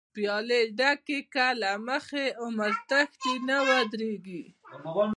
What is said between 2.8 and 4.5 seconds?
تښتی نه ودریږی